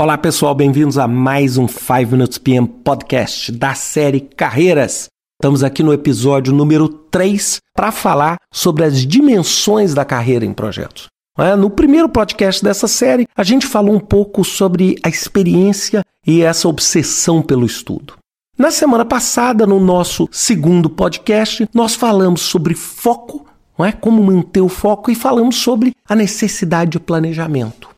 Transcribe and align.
Olá 0.00 0.16
pessoal, 0.16 0.54
bem-vindos 0.54 0.96
a 0.96 1.06
mais 1.06 1.58
um 1.58 1.68
5 1.68 2.12
Minutes 2.12 2.38
PM 2.38 2.66
Podcast 2.66 3.52
da 3.52 3.74
série 3.74 4.22
Carreiras. 4.22 5.10
Estamos 5.38 5.62
aqui 5.62 5.82
no 5.82 5.92
episódio 5.92 6.54
número 6.54 6.88
3 6.88 7.58
para 7.76 7.92
falar 7.92 8.38
sobre 8.50 8.82
as 8.82 9.06
dimensões 9.06 9.92
da 9.92 10.02
carreira 10.02 10.46
em 10.46 10.54
projetos. 10.54 11.08
É, 11.36 11.54
no 11.54 11.68
primeiro 11.68 12.08
podcast 12.08 12.64
dessa 12.64 12.88
série, 12.88 13.28
a 13.36 13.42
gente 13.42 13.66
falou 13.66 13.94
um 13.94 14.00
pouco 14.00 14.42
sobre 14.42 14.96
a 15.02 15.08
experiência 15.10 16.02
e 16.26 16.40
essa 16.40 16.66
obsessão 16.66 17.42
pelo 17.42 17.66
estudo. 17.66 18.14
Na 18.56 18.70
semana 18.70 19.04
passada, 19.04 19.66
no 19.66 19.78
nosso 19.78 20.26
segundo 20.32 20.88
podcast, 20.88 21.68
nós 21.74 21.94
falamos 21.94 22.40
sobre 22.40 22.74
foco, 22.74 23.46
não 23.78 23.84
é? 23.84 23.92
como 23.92 24.22
manter 24.22 24.62
o 24.62 24.68
foco, 24.70 25.10
e 25.10 25.14
falamos 25.14 25.56
sobre 25.56 25.92
a 26.08 26.16
necessidade 26.16 26.92
de 26.92 26.98
planejamento. 26.98 27.90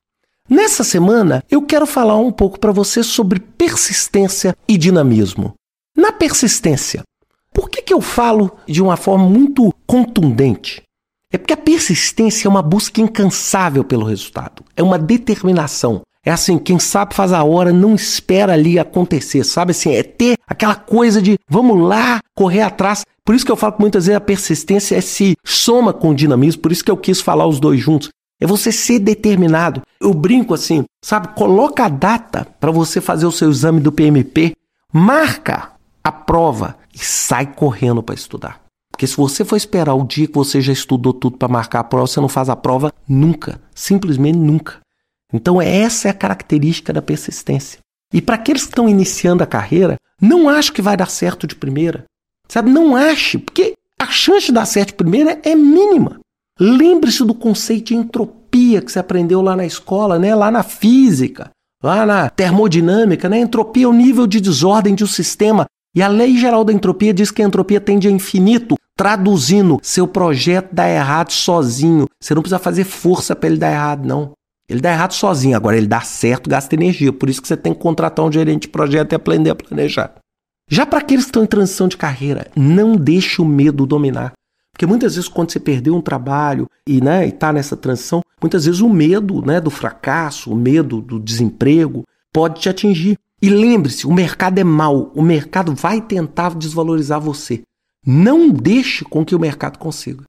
Nessa 0.53 0.85
semana, 0.85 1.43
eu 1.51 1.63
quero 1.63 1.87
falar 1.87 2.19
um 2.19 2.31
pouco 2.31 2.61
para 2.61 2.73
você 2.73 3.03
sobre 3.03 3.41
persistência 3.41 4.55
e 4.69 4.77
dinamismo. 4.77 5.55
Na 5.97 6.13
persistência, 6.13 7.01
por 7.55 7.71
que, 7.71 7.81
que 7.81 7.95
eu 7.95 8.03
falo 8.03 8.53
de 8.69 8.83
uma 8.83 8.99
forma 8.99 9.27
muito 9.27 9.73
contundente? 9.87 10.83
É 11.33 11.39
porque 11.39 11.55
a 11.55 11.57
persistência 11.57 12.47
é 12.47 12.51
uma 12.51 12.61
busca 12.61 13.01
incansável 13.01 13.83
pelo 13.83 14.05
resultado, 14.05 14.63
é 14.77 14.83
uma 14.83 14.99
determinação. 14.99 16.03
É 16.23 16.31
assim, 16.31 16.59
quem 16.59 16.79
sabe 16.79 17.15
faz 17.15 17.33
a 17.33 17.43
hora, 17.43 17.73
não 17.73 17.95
espera 17.95 18.53
ali 18.53 18.79
acontecer, 18.79 19.45
sabe 19.45 19.71
assim? 19.71 19.95
É 19.95 20.03
ter 20.03 20.37
aquela 20.47 20.75
coisa 20.75 21.23
de 21.23 21.39
vamos 21.49 21.81
lá, 21.81 22.21
correr 22.37 22.61
atrás. 22.61 23.05
Por 23.25 23.35
isso 23.35 23.47
que 23.47 23.51
eu 23.51 23.57
falo 23.57 23.73
que 23.73 23.81
muitas 23.81 24.05
vezes 24.05 24.19
a 24.19 24.21
persistência 24.21 24.97
é 24.97 25.01
se 25.01 25.35
soma 25.47 25.95
com 25.95 26.11
o 26.11 26.15
dinamismo, 26.15 26.61
por 26.61 26.73
isso 26.73 26.85
que 26.85 26.91
eu 26.91 26.97
quis 26.99 27.23
falar 27.23 27.47
os 27.47 27.59
dois 27.59 27.81
juntos. 27.81 28.11
É 28.43 28.47
você 28.47 28.73
ser 28.73 28.99
determinado. 28.99 29.83
Eu 30.01 30.13
brinco 30.13 30.53
assim, 30.53 30.83
sabe? 31.01 31.29
Coloca 31.29 31.85
a 31.85 31.89
data 31.89 32.45
para 32.59 32.73
você 32.73 33.01
fazer 33.01 33.25
o 33.25 33.31
seu 33.31 33.49
exame 33.49 33.81
do 33.81 33.93
PMP, 33.93 34.57
marca 34.93 35.71
a 36.03 36.11
prova 36.11 36.77
e 36.93 36.99
sai 36.99 37.47
correndo 37.47 38.03
para 38.03 38.17
estudar. 38.17 38.61
Porque 38.91 39.07
se 39.07 39.17
você 39.17 39.45
for 39.45 39.55
esperar 39.55 39.95
o 39.95 40.05
dia 40.05 40.27
que 40.27 40.35
você 40.35 40.61
já 40.61 40.73
estudou 40.73 41.15
tudo 41.15 41.37
para 41.37 41.47
marcar 41.47 41.79
a 41.79 41.85
prova, 41.85 42.09
você 42.09 42.21
não 42.21 42.29
faz 42.29 42.49
a 42.49 42.57
prova 42.57 42.93
nunca, 43.09 43.61
simplesmente 43.73 44.39
nunca. 44.39 44.81
Então 45.33 45.63
essa 45.63 46.09
é 46.09 46.11
a 46.11 46.15
característica 46.15 46.93
da 46.93 47.01
persistência. 47.01 47.79
E 48.13 48.21
para 48.21 48.35
aqueles 48.35 48.65
que 48.65 48.71
estão 48.71 48.89
iniciando 48.89 49.45
a 49.45 49.47
carreira, 49.47 49.95
não 50.21 50.49
acho 50.49 50.73
que 50.73 50.83
vai 50.83 50.97
dar 50.97 51.09
certo 51.09 51.47
de 51.47 51.55
primeira. 51.55 52.07
Sabe? 52.49 52.73
Não 52.73 52.97
ache, 52.97 53.39
porque 53.39 53.75
a 54.01 54.07
chance 54.07 54.47
de 54.47 54.53
dar 54.53 54.67
certo 54.67 54.89
de 54.89 54.95
primeira 54.95 55.41
é 55.45 55.55
mínima. 55.55 56.19
Lembre-se 56.65 57.25
do 57.25 57.35
conceito 57.35 57.87
de 57.87 57.97
entropia 57.97 58.81
que 58.81 58.93
você 58.93 59.01
aprendeu 59.01 59.43
lá 59.43 59.57
na 59.57 59.67
escola, 59.67 60.17
né? 60.17 60.33
lá 60.33 60.49
na 60.49 60.63
física, 60.63 61.51
lá 61.83 62.07
na 62.07 62.31
termodinâmica. 62.31 63.29
Né? 63.29 63.41
Entropia 63.41 63.87
é 63.87 63.89
o 63.89 63.93
nível 63.93 64.29
de 64.29 64.41
desordem 64.41 64.95
de 64.95 65.03
um 65.03 65.09
sistema. 65.09 65.67
E 65.93 66.01
a 66.01 66.07
lei 66.07 66.37
geral 66.37 66.63
da 66.63 66.73
entropia 66.73 67.13
diz 67.13 67.33
que 67.33 67.43
a 67.43 67.45
entropia 67.45 67.81
tende 67.81 68.07
a 68.07 68.13
infinito. 68.13 68.77
Traduzindo, 68.97 69.81
seu 69.83 70.07
projeto 70.07 70.73
dá 70.73 70.89
errado 70.89 71.33
sozinho. 71.33 72.07
Você 72.23 72.33
não 72.33 72.43
precisa 72.43 72.61
fazer 72.61 72.85
força 72.85 73.35
para 73.35 73.49
ele 73.49 73.59
dar 73.59 73.73
errado, 73.73 74.07
não. 74.07 74.31
Ele 74.69 74.81
dá 74.81 74.93
errado 74.93 75.15
sozinho. 75.15 75.57
Agora, 75.57 75.77
ele 75.77 75.89
dá 75.89 76.03
certo, 76.03 76.49
gasta 76.49 76.77
energia. 76.77 77.13
Por 77.13 77.29
isso 77.29 77.43
que 77.43 77.49
você 77.49 77.57
tem 77.57 77.75
que 77.75 77.81
contratar 77.81 78.25
um 78.25 78.31
gerente 78.31 78.63
de 78.63 78.69
projeto 78.69 79.11
e 79.11 79.17
aprender 79.17 79.51
a 79.51 79.57
planejar. 79.57 80.15
Já 80.71 80.87
para 80.87 81.01
aqueles 81.01 81.25
que 81.25 81.31
estão 81.31 81.43
em 81.43 81.47
transição 81.47 81.89
de 81.89 81.97
carreira, 81.97 82.47
não 82.55 82.95
deixe 82.95 83.43
o 83.43 83.45
medo 83.45 83.85
dominar. 83.85 84.33
Porque 84.73 84.87
muitas 84.87 85.15
vezes 85.15 85.29
quando 85.29 85.53
você 85.53 85.61
perdeu 85.61 85.95
um 85.95 86.01
trabalho 86.01 86.69
e 86.87 87.01
né, 87.01 87.27
está 87.27 87.53
nessa 87.53 87.77
transição, 87.77 88.23
muitas 88.41 88.65
vezes 88.65 88.81
o 88.81 88.89
medo 88.89 89.43
né, 89.43 89.61
do 89.61 89.71
fracasso, 89.71 90.51
o 90.51 90.57
medo 90.57 91.01
do 91.01 91.21
desemprego 91.21 92.05
pode 92.33 92.61
te 92.61 92.69
atingir. 92.69 93.19
E 93.41 93.51
lembre-se, 93.51 94.07
o 94.07 94.13
mercado 94.13 94.59
é 94.59 94.65
mau, 94.65 95.13
o 95.15 95.23
mercado 95.23 95.75
vai 95.75 96.01
tentar 96.01 96.55
desvalorizar 96.55 97.21
você. 97.21 97.63
Não 98.07 98.49
deixe 98.49 99.05
com 99.05 99.25
que 99.25 99.35
o 99.35 99.39
mercado 99.39 99.79
consiga. 99.79 100.25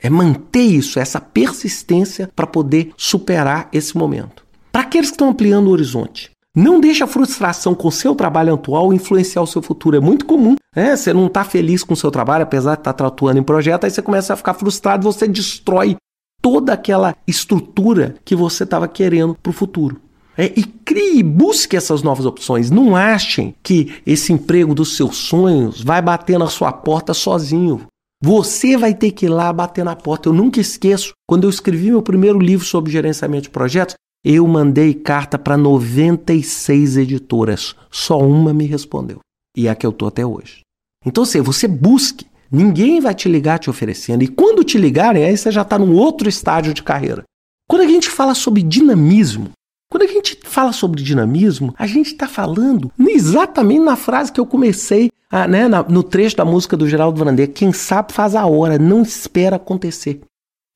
É 0.00 0.10
manter 0.10 0.62
isso, 0.62 0.98
essa 0.98 1.20
persistência 1.20 2.30
para 2.34 2.46
poder 2.46 2.92
superar 2.96 3.68
esse 3.72 3.96
momento. 3.96 4.44
Para 4.72 4.82
aqueles 4.82 5.08
que 5.08 5.14
estão 5.14 5.28
ampliando 5.28 5.68
o 5.68 5.70
horizonte, 5.70 6.30
não 6.54 6.80
deixe 6.80 7.02
a 7.02 7.06
frustração 7.06 7.74
com 7.74 7.88
o 7.88 7.92
seu 7.92 8.14
trabalho 8.14 8.54
atual 8.54 8.92
influenciar 8.92 9.42
o 9.42 9.46
seu 9.46 9.60
futuro. 9.60 9.96
É 9.96 10.00
muito 10.00 10.24
comum, 10.24 10.54
né? 10.74 10.94
Você 10.94 11.12
não 11.12 11.26
está 11.26 11.42
feliz 11.42 11.82
com 11.82 11.94
o 11.94 11.96
seu 11.96 12.10
trabalho, 12.10 12.44
apesar 12.44 12.74
de 12.74 12.80
estar 12.80 12.92
tá 12.92 13.06
atuando 13.06 13.40
em 13.40 13.42
projeto, 13.42 13.84
aí 13.84 13.90
você 13.90 14.00
começa 14.00 14.32
a 14.32 14.36
ficar 14.36 14.54
frustrado, 14.54 15.02
você 15.02 15.26
destrói 15.26 15.96
toda 16.40 16.72
aquela 16.72 17.16
estrutura 17.26 18.16
que 18.24 18.36
você 18.36 18.64
estava 18.64 18.86
querendo 18.86 19.34
para 19.34 19.50
o 19.50 19.52
futuro. 19.52 20.00
É, 20.36 20.52
e 20.56 20.64
crie, 20.64 21.22
busque 21.22 21.76
essas 21.76 22.02
novas 22.02 22.26
opções. 22.26 22.70
Não 22.70 22.94
achem 22.96 23.54
que 23.62 23.94
esse 24.04 24.32
emprego 24.32 24.74
dos 24.74 24.96
seus 24.96 25.16
sonhos 25.16 25.80
vai 25.80 26.02
bater 26.02 26.38
na 26.38 26.48
sua 26.48 26.72
porta 26.72 27.14
sozinho. 27.14 27.86
Você 28.22 28.76
vai 28.76 28.94
ter 28.94 29.12
que 29.12 29.26
ir 29.26 29.28
lá 29.28 29.52
bater 29.52 29.84
na 29.84 29.94
porta. 29.94 30.28
Eu 30.28 30.32
nunca 30.32 30.60
esqueço, 30.60 31.12
quando 31.26 31.44
eu 31.44 31.50
escrevi 31.50 31.90
meu 31.90 32.02
primeiro 32.02 32.38
livro 32.38 32.64
sobre 32.64 32.90
gerenciamento 32.90 33.44
de 33.44 33.50
projetos, 33.50 33.94
eu 34.24 34.46
mandei 34.46 34.94
carta 34.94 35.38
para 35.38 35.56
96 35.56 36.96
editoras, 36.96 37.74
só 37.90 38.18
uma 38.18 38.54
me 38.54 38.64
respondeu. 38.64 39.18
E 39.56 39.68
é 39.68 39.70
a 39.70 39.74
que 39.74 39.86
eu 39.86 39.92
tô 39.92 40.06
até 40.06 40.24
hoje. 40.24 40.60
Então, 41.04 41.24
assim, 41.24 41.42
você 41.42 41.68
busque. 41.68 42.26
Ninguém 42.50 43.00
vai 43.00 43.14
te 43.14 43.28
ligar 43.28 43.58
te 43.58 43.68
oferecendo. 43.68 44.24
E 44.24 44.28
quando 44.28 44.64
te 44.64 44.78
ligarem, 44.78 45.24
aí 45.24 45.36
você 45.36 45.50
já 45.50 45.62
está 45.62 45.78
num 45.78 45.94
outro 45.94 46.28
estágio 46.28 46.72
de 46.72 46.82
carreira. 46.82 47.24
Quando 47.68 47.82
a 47.82 47.86
gente 47.86 48.08
fala 48.08 48.34
sobre 48.34 48.62
dinamismo, 48.62 49.50
quando 49.90 50.04
a 50.04 50.06
gente 50.06 50.38
fala 50.42 50.72
sobre 50.72 51.02
dinamismo, 51.02 51.74
a 51.78 51.86
gente 51.86 52.12
está 52.12 52.26
falando 52.26 52.90
exatamente 52.98 53.80
na 53.80 53.96
frase 53.96 54.32
que 54.32 54.40
eu 54.40 54.46
comecei, 54.46 55.10
a, 55.30 55.46
né, 55.46 55.68
na, 55.68 55.82
no 55.82 56.02
trecho 56.02 56.36
da 56.36 56.44
música 56.44 56.76
do 56.76 56.88
Geraldo 56.88 57.22
Vander, 57.22 57.52
quem 57.52 57.72
sabe 57.72 58.12
faz 58.12 58.34
a 58.34 58.46
hora, 58.46 58.78
não 58.78 59.02
espera 59.02 59.56
acontecer. 59.56 60.20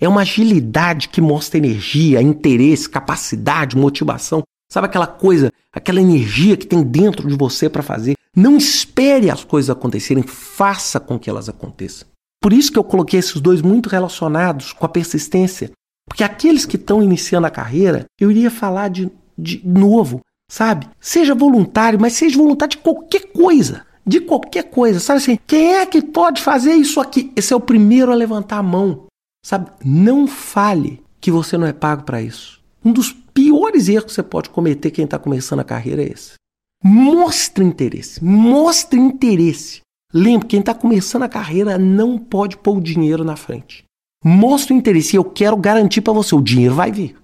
É 0.01 0.09
uma 0.09 0.21
agilidade 0.21 1.09
que 1.09 1.21
mostra 1.21 1.59
energia, 1.59 2.23
interesse, 2.23 2.89
capacidade, 2.89 3.77
motivação. 3.77 4.43
Sabe 4.71 4.87
aquela 4.87 5.09
coisa, 5.09 5.51
aquela 5.73 6.01
energia 6.01 6.57
que 6.57 6.67
tem 6.67 6.83
dentro 6.85 7.29
de 7.29 7.37
você 7.37 7.69
para 7.69 7.83
fazer? 7.83 8.15
Não 8.37 8.57
espere 8.57 9.29
as 9.31 9.43
coisas 9.43 9.71
acontecerem, 9.71 10.23
faça 10.23 11.01
com 11.01 11.19
que 11.19 11.29
elas 11.29 11.49
aconteçam. 11.49 12.07
Por 12.41 12.53
isso 12.53 12.71
que 12.71 12.79
eu 12.79 12.85
coloquei 12.85 13.19
esses 13.19 13.41
dois 13.41 13.61
muito 13.61 13.89
relacionados 13.89 14.73
com 14.73 14.87
a 14.87 14.89
persistência. 14.89 15.73
Porque 16.09 16.23
aqueles 16.23 16.65
que 16.65 16.77
estão 16.77 17.03
iniciando 17.03 17.49
a 17.49 17.51
carreira, 17.51 18.05
eu 18.21 18.31
iria 18.31 18.51
falar 18.51 18.89
de, 18.89 19.11
de 19.37 19.61
novo, 19.67 20.21
sabe? 20.49 20.89
Seja 21.01 21.35
voluntário, 21.35 22.01
mas 22.01 22.13
seja 22.13 22.39
voluntário 22.39 22.77
de 22.77 22.83
qualquer 22.83 23.33
coisa. 23.33 23.85
De 24.07 24.21
qualquer 24.21 24.71
coisa, 24.71 25.01
sabe 25.01 25.19
assim? 25.19 25.39
Quem 25.47 25.75
é 25.75 25.85
que 25.85 26.01
pode 26.01 26.41
fazer 26.41 26.73
isso 26.75 27.01
aqui? 27.01 27.33
Esse 27.35 27.53
é 27.53 27.57
o 27.57 27.61
primeiro 27.61 28.13
a 28.13 28.15
levantar 28.15 28.59
a 28.59 28.63
mão. 28.63 29.08
Sabe? 29.45 29.71
Não 29.85 30.27
fale 30.27 31.03
que 31.21 31.31
você 31.31 31.57
não 31.57 31.67
é 31.67 31.73
pago 31.73 32.05
para 32.05 32.23
isso. 32.23 32.61
Um 32.85 32.93
dos 32.93 33.13
piores 33.13 33.89
erros 33.89 34.07
que 34.07 34.13
você 34.13 34.23
pode 34.23 34.51
cometer 34.51 34.91
quem 34.91 35.05
está 35.05 35.19
começando 35.19 35.61
a 35.61 35.65
carreira 35.65 36.03
é 36.03 36.13
esse. 36.13 36.35
Mostre 36.83 37.65
interesse. 37.65 38.23
Mostre 38.23 38.99
interesse. 38.99 39.81
Lembre, 40.13 40.49
quem 40.49 40.61
está 40.61 40.75
começando 40.75 41.25
a 41.25 41.29
carreira 41.29 41.77
não 41.77 42.19
pode 42.19 42.57
pôr 42.57 42.79
o 42.79 42.81
dinheiro 42.81 43.25
na 43.25 43.37
frente. 43.37 43.85
Mostre 44.25 44.75
interesse. 44.75 45.17
Eu 45.17 45.25
quero 45.25 45.57
garantir 45.57 46.01
para 46.01 46.13
você: 46.13 46.35
o 46.35 46.43
dinheiro 46.43 46.75
vai 46.75 46.91
vir. 46.91 47.17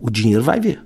O 0.00 0.10
dinheiro 0.10 0.42
vai 0.42 0.60
vir. 0.60 0.82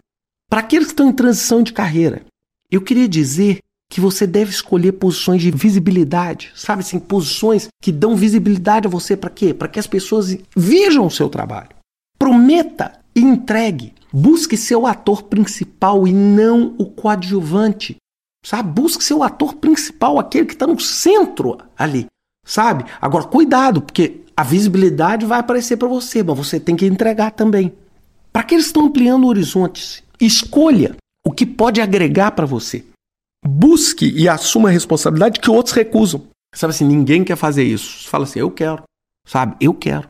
Para 0.49 0.60
aqueles 0.60 0.88
que 0.88 0.93
estão 0.93 1.09
em 1.09 1.12
transição 1.12 1.62
de 1.62 1.72
carreira, 1.72 2.25
eu 2.70 2.81
queria 2.81 3.09
dizer 3.09 3.59
que 3.92 4.00
você 4.00 4.26
deve 4.26 4.50
escolher 4.50 4.92
posições 4.92 5.42
de 5.42 5.50
visibilidade, 5.50 6.50
sabe 6.54 6.80
assim, 6.80 6.98
posições 6.98 7.69
que 7.78 7.92
dão 7.92 8.16
visibilidade 8.16 8.86
a 8.86 8.91
você 8.91 9.14
para 9.14 9.28
quê? 9.28 9.53
Para 9.53 9.69
que 9.69 9.78
as 9.78 9.86
pessoas 9.86 10.34
vejam 10.56 11.04
o 11.04 11.10
seu 11.10 11.28
trabalho. 11.28 11.69
Prometa 12.19 12.98
e 13.14 13.20
entregue. 13.20 13.92
Busque 14.11 14.56
ser 14.56 14.76
o 14.76 14.87
ator 14.87 15.25
principal 15.25 16.08
e 16.08 16.12
não 16.12 16.75
o 16.78 16.87
coadjuvante. 16.87 17.96
Sabe? 18.43 18.81
Busque 18.81 19.05
ser 19.05 19.12
o 19.12 19.22
ator 19.22 19.56
principal, 19.56 20.19
aquele 20.19 20.46
que 20.46 20.55
está 20.55 20.66
no 20.66 20.81
centro 20.81 21.58
ali. 21.76 22.06
Sabe? 22.46 22.87
Agora, 22.99 23.25
cuidado, 23.25 23.82
porque 23.82 24.22
a 24.34 24.43
visibilidade 24.43 25.26
vai 25.26 25.38
aparecer 25.38 25.76
para 25.76 25.87
você, 25.87 26.22
mas 26.22 26.38
você 26.38 26.58
tem 26.58 26.76
que 26.76 26.87
entregar 26.87 27.32
também. 27.32 27.70
Para 28.32 28.43
que 28.43 28.55
eles 28.55 28.64
estão 28.64 28.87
ampliando 28.87 29.26
horizontes, 29.26 30.02
escolha 30.19 30.96
o 31.26 31.31
que 31.31 31.44
pode 31.44 31.78
agregar 31.78 32.31
para 32.31 32.46
você. 32.46 32.87
Busque 33.62 34.11
e 34.11 34.29
assuma 34.29 34.69
a 34.69 34.73
responsabilidade 34.73 35.38
que 35.38 35.49
outros 35.49 35.73
recusam. 35.73 36.25
Sabe 36.53 36.73
assim, 36.73 36.85
ninguém 36.85 37.23
quer 37.23 37.37
fazer 37.37 37.62
isso. 37.62 38.03
Você 38.03 38.09
fala 38.09 38.25
assim, 38.25 38.41
eu 38.41 38.50
quero. 38.50 38.82
Sabe, 39.25 39.55
eu 39.61 39.73
quero. 39.73 40.09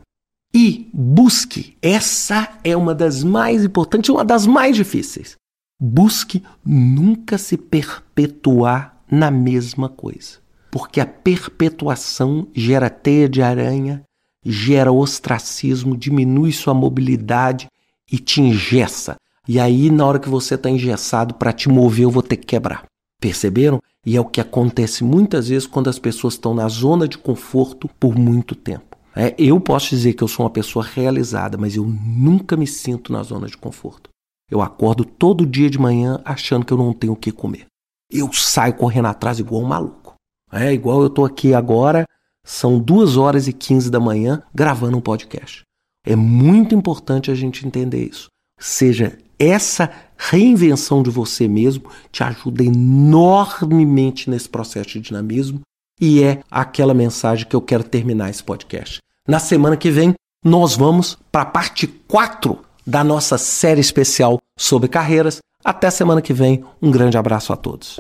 E 0.55 0.89
busque. 0.91 1.77
Essa 1.83 2.49
é 2.65 2.75
uma 2.75 2.95
das 2.95 3.23
mais 3.23 3.63
importantes, 3.63 4.09
uma 4.09 4.25
das 4.25 4.47
mais 4.47 4.75
difíceis. 4.75 5.37
Busque 5.79 6.43
nunca 6.65 7.37
se 7.37 7.59
perpetuar 7.59 8.97
na 9.11 9.31
mesma 9.31 9.87
coisa. 9.87 10.39
Porque 10.71 10.99
a 10.99 11.05
perpetuação 11.05 12.49
gera 12.55 12.89
teia 12.89 13.29
de 13.29 13.43
aranha, 13.43 14.03
gera 14.43 14.91
ostracismo, 14.91 15.95
diminui 15.95 16.53
sua 16.53 16.73
mobilidade 16.73 17.67
e 18.11 18.19
te 18.19 18.41
engessa. 18.41 19.17
E 19.47 19.61
aí, 19.61 19.91
na 19.91 20.07
hora 20.07 20.19
que 20.19 20.31
você 20.31 20.55
está 20.55 20.71
engessado 20.71 21.35
para 21.35 21.53
te 21.53 21.69
mover, 21.69 22.05
eu 22.05 22.11
vou 22.11 22.23
ter 22.23 22.39
que 22.39 22.47
quebrar. 22.47 22.91
Perceberam? 23.23 23.81
E 24.05 24.17
é 24.17 24.21
o 24.21 24.25
que 24.25 24.41
acontece 24.41 25.05
muitas 25.05 25.47
vezes 25.47 25.65
quando 25.65 25.89
as 25.89 25.97
pessoas 25.97 26.35
estão 26.35 26.53
na 26.53 26.69
zona 26.69 27.07
de 27.07 27.17
conforto 27.17 27.89
por 28.01 28.17
muito 28.17 28.57
tempo. 28.57 28.97
É, 29.15 29.33
eu 29.39 29.61
posso 29.61 29.91
dizer 29.91 30.15
que 30.15 30.25
eu 30.25 30.29
sou 30.29 30.45
uma 30.45 30.51
pessoa 30.51 30.85
realizada, 30.85 31.57
mas 31.57 31.77
eu 31.77 31.87
nunca 31.87 32.57
me 32.57 32.67
sinto 32.67 33.13
na 33.13 33.23
zona 33.23 33.47
de 33.47 33.57
conforto. 33.57 34.11
Eu 34.51 34.61
acordo 34.61 35.05
todo 35.05 35.47
dia 35.47 35.71
de 35.71 35.79
manhã 35.79 36.21
achando 36.25 36.67
que 36.67 36.73
eu 36.73 36.77
não 36.77 36.93
tenho 36.93 37.13
o 37.13 37.17
que 37.17 37.31
comer. 37.31 37.67
Eu 38.11 38.29
saio 38.33 38.75
correndo 38.75 39.07
atrás 39.07 39.39
igual 39.39 39.63
um 39.63 39.69
maluco. 39.69 40.15
É 40.51 40.73
igual 40.73 41.01
eu 41.01 41.07
estou 41.07 41.25
aqui 41.25 41.55
agora, 41.55 42.05
são 42.45 42.81
duas 42.81 43.17
horas 43.17 43.47
e 43.47 43.53
quinze 43.53 43.89
da 43.89 44.01
manhã 44.01 44.43
gravando 44.53 44.97
um 44.97 45.01
podcast. 45.01 45.63
É 46.05 46.17
muito 46.17 46.75
importante 46.75 47.31
a 47.31 47.37
gente 47.37 47.65
entender 47.65 48.05
isso. 48.05 48.27
Seja 48.63 49.19
essa 49.41 49.91
reinvenção 50.17 51.03
de 51.03 51.11
você 51.11 51.49
mesmo 51.49 51.91
te 52.13 52.23
ajuda 52.23 52.63
enormemente 52.63 54.31
nesse 54.31 54.49
processo 54.49 54.91
de 54.91 55.01
dinamismo 55.01 55.61
e 56.01 56.23
é 56.23 56.43
aquela 56.49 56.95
mensagem 56.95 57.45
que 57.45 57.57
eu 57.57 57.61
quero 57.61 57.83
terminar 57.83 58.31
esse 58.31 58.43
podcast. 58.43 59.01
Na 59.27 59.41
semana 59.41 59.77
que 59.77 59.91
vem, 59.91 60.15
nós 60.45 60.77
vamos 60.77 61.19
para 61.33 61.43
a 61.43 61.47
parte 61.47 61.89
4 61.89 62.57
da 62.87 63.03
nossa 63.03 63.37
série 63.37 63.81
especial 63.81 64.39
sobre 64.57 64.89
carreiras. 64.89 65.39
Até 65.65 65.91
semana 65.91 66.23
que 66.23 66.33
vem, 66.33 66.65
um 66.81 66.93
grande 66.93 67.19
abraço 67.19 67.53
a 67.53 67.57
todos. 67.57 67.99